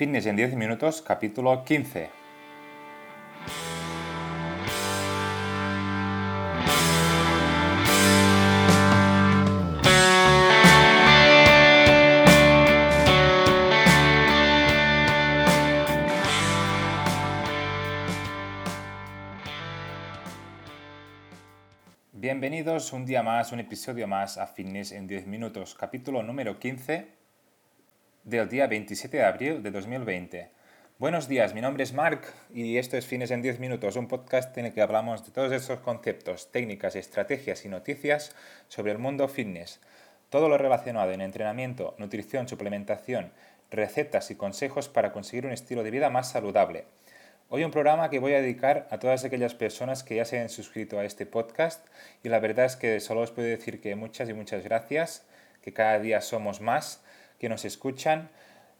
[0.00, 2.08] Fitness en 10 minutos, capítulo 15.
[22.12, 27.19] Bienvenidos un día más, un episodio más a Fitness en 10 minutos, capítulo número 15
[28.30, 30.50] del día 27 de abril de 2020.
[31.00, 32.22] Buenos días, mi nombre es Mark
[32.54, 35.50] y esto es Fitness en 10 minutos, un podcast en el que hablamos de todos
[35.50, 38.36] esos conceptos, técnicas, estrategias y noticias
[38.68, 39.80] sobre el mundo fitness.
[40.28, 43.32] Todo lo relacionado en entrenamiento, nutrición, suplementación,
[43.68, 46.84] recetas y consejos para conseguir un estilo de vida más saludable.
[47.48, 50.50] Hoy un programa que voy a dedicar a todas aquellas personas que ya se han
[50.50, 51.84] suscrito a este podcast
[52.22, 55.26] y la verdad es que solo os puedo decir que muchas y muchas gracias,
[55.62, 57.02] que cada día somos más,
[57.40, 58.30] que nos escuchan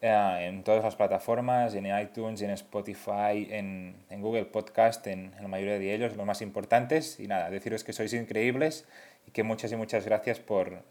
[0.00, 5.80] eh, en todas las plataformas, en iTunes, en Spotify, en, Google Podcast, en, la mayoría
[5.80, 7.18] de ellos, los más importantes.
[7.18, 8.86] Y nada, deciros que sois increíbles
[9.26, 10.84] y que muchas y muchas gracias por,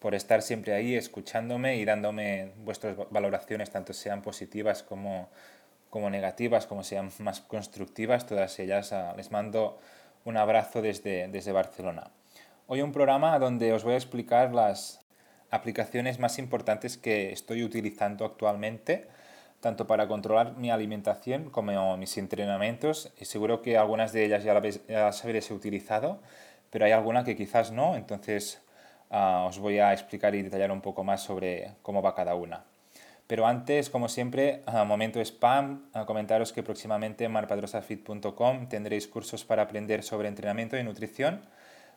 [0.00, 5.28] por estar siempre ahí escuchándome y dándome vuestras valoraciones, tanto sean positivas como
[5.92, 9.78] como negativas, como sean más constructivas, todas ellas ah, les mando
[10.24, 12.10] un abrazo desde, desde Barcelona.
[12.66, 15.01] Hoy un programa donde os voy a explicar las
[15.52, 19.06] aplicaciones más importantes que estoy utilizando actualmente,
[19.60, 23.12] tanto para controlar mi alimentación como mis entrenamientos.
[23.20, 24.54] Y seguro que algunas de ellas ya
[24.88, 26.20] las, habréis utilizado,
[26.70, 28.62] pero hay alguna que quizás no, entonces
[29.10, 32.64] ah, os voy a explicar y detallar un poco más sobre cómo va cada una.
[33.26, 39.44] Pero antes, como siempre, a momento spam, a comentaros que próximamente en marpadrosafit.com tendréis cursos
[39.44, 41.42] para aprender sobre entrenamiento y nutrición.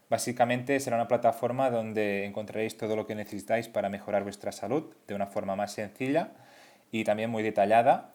[0.10, 5.16] Básicamente será una plataforma donde encontraréis todo lo que necesitáis para mejorar vuestra salud de
[5.16, 6.30] una forma más sencilla
[6.92, 8.12] y también muy detallada.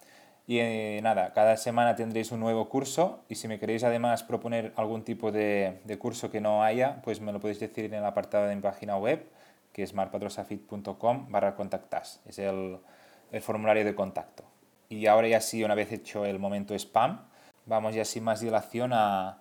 [0.46, 4.72] Y eh, nada, cada semana tendréis un nuevo curso y si me queréis además proponer
[4.76, 8.46] algún tipo de, curso que no haya, pues me lo podéis decir en el apartado
[8.46, 9.26] de mi página web,
[9.72, 12.20] que es marpadrosafit.com barra contactas.
[12.24, 12.78] Es el,
[13.32, 14.44] el formulario de contacto.
[14.88, 17.20] Y ahora ya sí, una vez hecho el momento spam,
[17.66, 19.40] vamos ya sin más dilación a,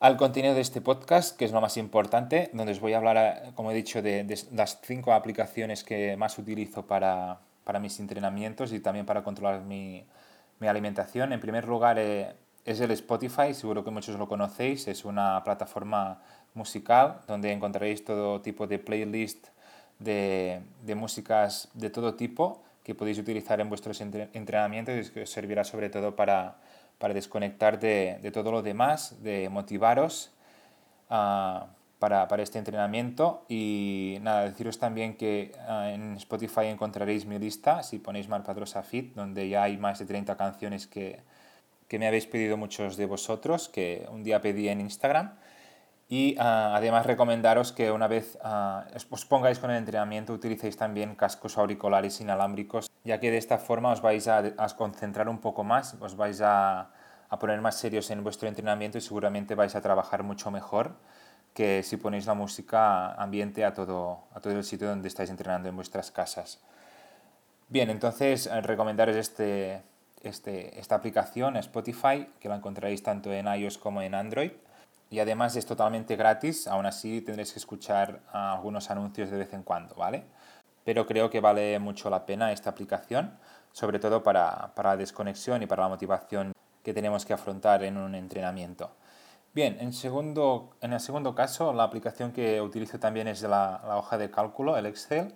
[0.00, 3.52] al contenido de este podcast, que es lo más importante, donde os voy a hablar,
[3.54, 8.80] como he dicho, de, las cinco aplicaciones que más utilizo para, para, mis entrenamientos y
[8.80, 10.04] también para controlar mi,
[10.60, 11.32] mi alimentación.
[11.32, 12.32] En primer lugar eh,
[12.64, 16.20] es el Spotify, seguro que muchos lo conocéis, es una plataforma
[16.54, 19.48] musical donde encontraréis todo tipo de playlist
[19.98, 25.30] de, de músicas de todo tipo que podéis utilizar en vuestros entrenamientos y que os
[25.30, 26.56] servirá sobre todo para,
[26.98, 30.32] para desconectar de, todo lo demás, de motivaros
[31.10, 31.66] uh,
[31.98, 33.44] para, para, este entrenamiento.
[33.48, 39.14] Y nada, deciros también que uh, en Spotify encontraréis mi lista, si ponéis Marpadrosa Fit,
[39.14, 41.20] donde ya hay más de 30 canciones que,
[41.88, 45.34] que me habéis pedido muchos de vosotros, que un día pedí en Instagram.
[46.10, 51.14] Y ah, además recomendaros que una vez ah, os pongáis con el entrenamiento utilicéis también
[51.14, 55.96] cascos auriculares inalámbricos, ya que de esta forma os vais a, concentrar un poco más,
[56.00, 56.88] os vais a,
[57.28, 60.96] a, poner más serios en vuestro entrenamiento y seguramente vais a trabajar mucho mejor
[61.52, 65.68] que si ponéis la música ambiente a todo, a todo el sitio donde estáis entrenando
[65.68, 66.62] en vuestras casas.
[67.68, 69.82] Bien, entonces eh, recomendaros este,
[70.22, 74.52] este, esta aplicación Spotify, que la encontraréis tanto en iOS como en Android
[75.10, 79.62] y además es totalmente gratis, aún así tendréis que escuchar algunos anuncios de vez en
[79.62, 80.24] cuando, ¿vale?
[80.84, 83.38] Pero creo que vale mucho la pena esta aplicación,
[83.72, 86.52] sobre todo para, para la desconexión y para la motivación
[86.82, 88.90] que tenemos que afrontar en un entrenamiento.
[89.54, 93.96] Bien, en, segundo, en el segundo caso, la aplicación que utilizo también es la, la
[93.96, 95.34] hoja de cálculo, el Excel,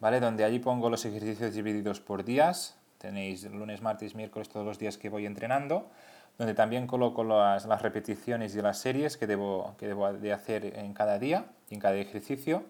[0.00, 0.20] ¿vale?
[0.20, 2.76] Donde allí pongo los ejercicios divididos por días.
[2.98, 5.90] Tenéis lunes, martes, miércoles, todos los días que voy entrenando
[6.38, 10.78] donde también coloco las, las repeticiones y las series que debo, que debo de hacer
[10.78, 12.64] en cada día y en cada ejercicio.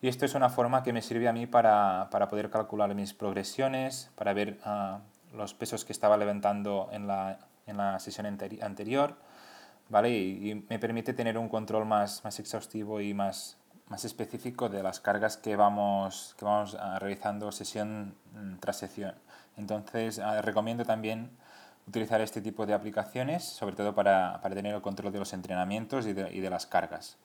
[0.00, 3.14] Y esto es una forma que me sirve a mí para, para poder calcular mis
[3.14, 4.98] progresiones, para ver uh,
[5.36, 9.16] los pesos que estaba levantando en la, en la sesión anterior,
[9.88, 10.10] ¿vale?
[10.10, 15.00] Y, me permite tener un control más, más exhaustivo y más, más específico de las
[15.00, 19.14] cargas que vamos, que vamos uh, realizando sesión mm, tras sesión.
[19.56, 21.30] Entonces, uh, recomiendo también
[21.86, 26.06] utilizar este tipo de aplicaciones, sobre todo para, para tener el control de los entrenamientos
[26.06, 27.16] y de, y de las cargas.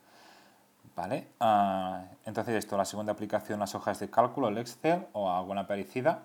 [0.96, 1.28] ¿Vale?
[1.40, 6.24] Uh, entonces esto, la segunda aplicación, las hojas de cálculo, el Excel o alguna parecida.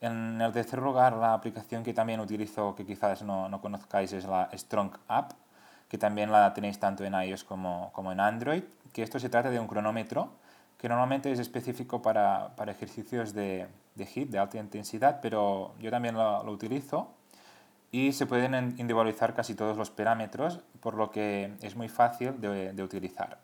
[0.00, 4.24] En el tercer lugar, la aplicación que también utilizo, que quizás no, no conozcáis, es
[4.24, 5.32] la Strong App,
[5.88, 9.50] que también la tenéis tanto en iOS como, como en Android, que esto se trata
[9.50, 10.30] de un cronómetro
[10.78, 13.66] que normalmente es específico para, para ejercicios de,
[13.96, 17.08] de HIIT, de alta intensidad, pero yo también lo, lo utilizo
[17.90, 22.72] y se pueden individualizar casi todos los parámetros, por lo que es muy fácil de,
[22.72, 23.38] de utilizar.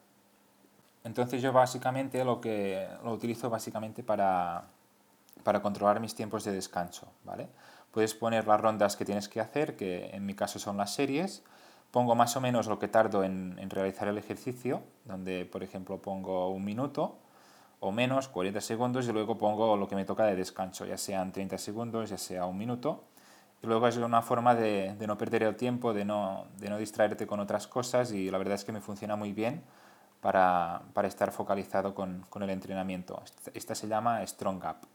[1.05, 4.65] Entonces yo básicamente lo que lo utilizo básicamente para,
[5.43, 7.49] para controlar mis tiempos de descanso, ¿vale?
[7.91, 11.45] Puedes poner las rondas que tienes que hacer, que en mi caso son las series,
[11.91, 16.03] pongo más o menos lo que tardo en, en realizar el ejercicio, donde por ejemplo
[16.03, 17.19] pongo un minuto
[17.81, 21.33] o menos, 40 segundos, y luego pongo lo que me toca de descanso, ya sean
[21.33, 23.05] 30 segundos, ya sea un minuto,
[23.65, 27.27] luego es una forma de, de no perder el tiempo, de no, de no distraerte
[27.27, 29.63] con otras cosas, y la verdad es que me funciona muy bien
[30.21, 33.23] para, para estar focalizado con, con, el entrenamiento.
[33.53, 34.87] Esta se llama Strong Up.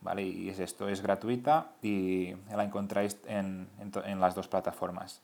[0.00, 0.22] ¿vale?
[0.22, 5.20] Y es esto, es gratuita y la encontráis en, en, en las dos plataformas.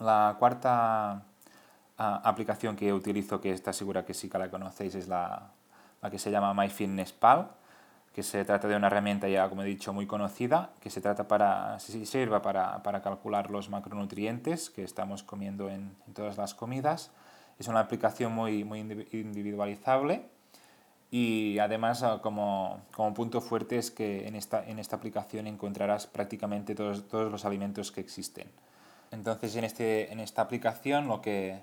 [0.00, 1.22] La cuarta
[1.96, 5.50] aplicación que utilizo, que está segura que sí que la conocéis, es la,
[6.02, 7.48] la que se llama MyFitnessPal,
[8.16, 11.28] que se trata de una herramienta ya, como he dicho, muy conocida, que se trata
[11.28, 17.10] para, sirva para, para calcular los macronutrientes que estamos comiendo en, en todas las comidas
[17.58, 20.22] es una aplicación muy, muy individualizable
[21.10, 26.06] y además ah, como, como, punto fuerte es que en esta, en esta aplicación encontrarás
[26.06, 28.48] prácticamente todos, todos los alimentos que existen.
[29.10, 31.60] Entonces en, este, en esta aplicación lo, que,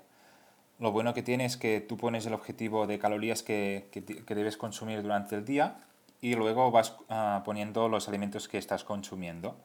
[0.78, 4.34] lo bueno que tiene es que tú pones el objetivo de calorías que, que, que
[4.34, 5.76] debes consumir durante el día
[6.24, 9.58] y luego vas uh, poniendo los alimentos que estás consumiendo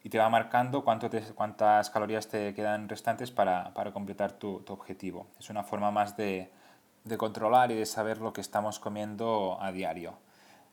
[0.00, 5.26] y te va marcando cuánto cuántas calorías te quedan restantes para, para completar tu, objetivo.
[5.40, 6.52] Es una forma más de,
[7.02, 10.16] de, controlar y de saber lo que estamos comiendo a diario.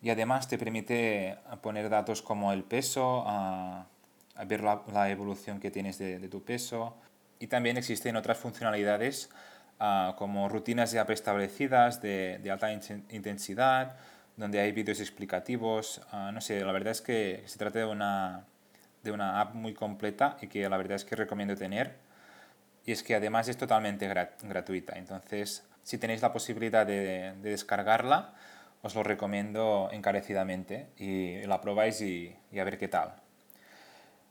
[0.04, 3.88] Y además te permite poner datos como el peso, a,
[4.36, 6.98] a ver la, evolución que tienes de, tu peso.
[7.40, 9.32] Y también existen otras funcionalidades
[9.80, 13.98] uh, como rutinas ya preestablecidas de, de alta intensidad,
[14.38, 16.02] donde hay vídeos explicativos.
[16.12, 18.46] Uh, no sé, la verdad es que se trata de una
[19.04, 21.98] de una app muy completa y que la verdad es que recomiendo tener.
[22.86, 24.98] Y es que además es totalmente grat gratuita.
[24.98, 28.34] Entonces, si tenéis la posibilidad de, de, descargarla,
[28.82, 33.14] os lo recomiendo encarecidamente y la probáis y, y, a ver qué tal.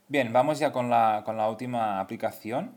[0.08, 2.76] Bien, vamos ya con la, con la última aplicación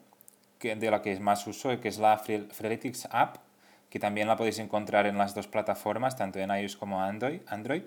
[0.59, 3.37] que, de la que es más uso, que es la Freeletics App,
[3.93, 7.41] que también la podéis encontrar en las dos plataformas, tanto en iOS como Android.
[7.45, 7.83] Android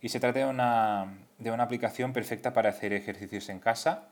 [0.00, 4.04] y se trata de una, de una aplicación perfecta para hacer ejercicios en casa.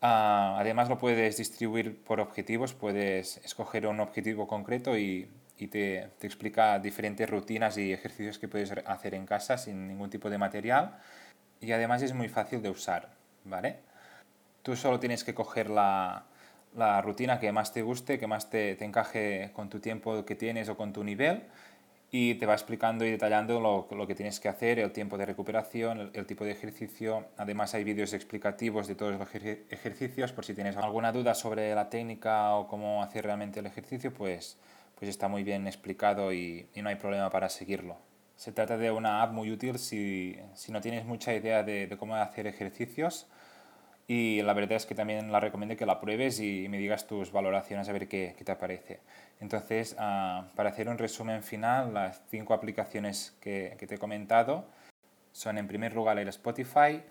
[0.00, 6.10] Uh, además lo puedes distribuir por objetivos, puedes escoger un objetivo concreto y, y te,
[6.16, 10.38] te, explica diferentes rutinas y ejercicios que puedes hacer en casa sin ningún tipo de
[10.38, 10.96] material
[11.60, 13.08] y además es muy fácil de usar,
[13.42, 13.80] ¿vale?
[14.62, 16.26] Tú solo tienes que coger la,
[16.76, 20.34] la rutina que más te guste, que más te, te encaje con tu tiempo que
[20.34, 21.42] tienes o con tu nivel
[22.10, 25.26] y te va explicando y detallando lo, lo, que tienes que hacer, el tiempo de
[25.26, 27.26] recuperación, el, tipo de ejercicio.
[27.36, 31.74] Además hay vídeos explicativos de todos los ejer ejercicios por si tienes alguna duda sobre
[31.74, 34.56] la técnica o cómo hacer realmente el ejercicio, pues,
[34.94, 37.98] pues está muy bien explicado y, no hay problema para seguirlo.
[38.36, 41.96] Se trata de una app muy útil si, si no tienes mucha idea de, de
[41.98, 43.26] cómo hacer ejercicios
[44.10, 47.30] y la verdad es que también la recomiendo que la pruebes y me digas tus
[47.30, 49.00] valoraciones a ver qué, qué te parece.
[49.38, 54.64] Entonces, uh, para hacer un resumen final, las cinco aplicaciones que, que, te he comentado
[55.32, 57.02] son en primer lugar el Spotify,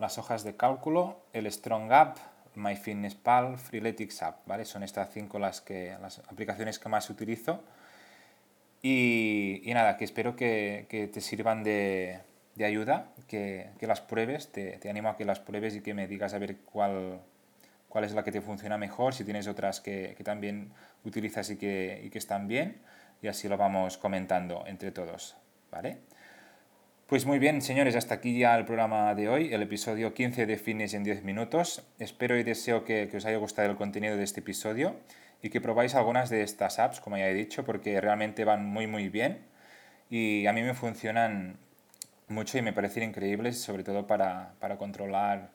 [0.00, 2.16] las hojas de cálculo, el Strong App,
[2.56, 4.64] MyFitnessPal, Freeletics App, ¿vale?
[4.64, 7.62] Son estas cinco las, que, las aplicaciones que más utilizo.
[8.82, 12.18] Y, y nada, que espero que, que te sirvan de,
[12.54, 15.94] de ayuda, que, que las pruebes, te, te, animo a que las pruebes y que
[15.94, 17.20] me digas a ver cuál,
[17.88, 20.72] cuál es la que te funciona mejor, si tienes otras que, que también
[21.04, 22.80] utilizas y que, y que están bien,
[23.22, 25.36] y así lo vamos comentando entre todos,
[25.70, 25.98] ¿vale?
[27.06, 30.56] Pues muy bien, señores, hasta aquí ya el programa de hoy, el episodio 15 de
[30.56, 31.84] Fitness en 10 minutos.
[31.98, 34.94] Espero y deseo que, que os haya gustado el contenido de este episodio
[35.42, 38.86] y que probáis algunas de estas apps, como ya he dicho, porque realmente van muy
[38.86, 39.40] muy bien
[40.08, 41.58] y a mí me funcionan
[42.30, 45.50] mucho y me parecen increíbles, sobre todo para, para controlar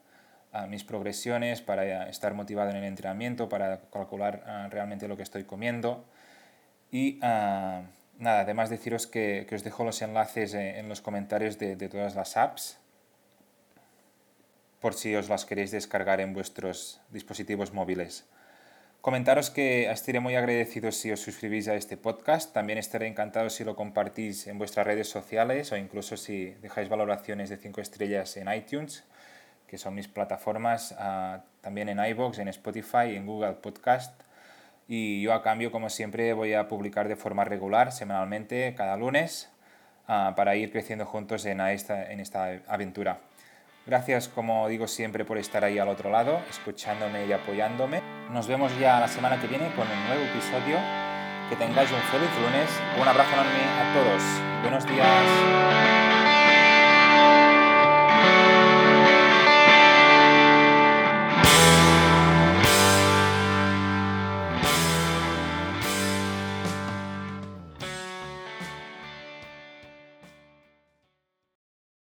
[0.52, 5.22] uh, mis progresiones, para estar motivado en el entrenamiento, para calcular uh, realmente lo que
[5.22, 6.04] estoy comiendo.
[6.90, 7.82] Y uh,
[8.18, 11.88] nada, además deciros que, que, os dejo los enlaces en, en los comentarios de, de,
[11.88, 12.78] todas las apps,
[14.80, 18.26] por si os las queréis descargar en vuestros dispositivos móviles.
[19.00, 22.52] Comentaros que estaré muy agradecido si os suscribís a este podcast.
[22.52, 27.48] También estaré encantado si lo compartís en vuestras redes sociales o incluso si dejáis valoraciones
[27.48, 29.04] de 5 estrellas en iTunes,
[29.68, 34.20] que son mis plataformas, uh, también en iBox, en Spotify, en Google Podcast.
[34.88, 39.50] Y yo a cambio, como siempre, voy a publicar de forma regular, semanalmente, cada lunes.
[40.08, 43.18] ah, para ir creciendo juntos en esta, en esta aventura.
[43.86, 48.15] Gracias, como digo siempre, por estar ahí al otro lado, escuchándome y apoyándome.
[48.30, 50.78] Nos vemos ya la semana que viene con un nuevo episodio.
[51.48, 52.68] Que tengáis un feliz lunes.
[53.00, 54.22] Un abrazo enorme a todos.
[54.62, 56.15] Buenos días.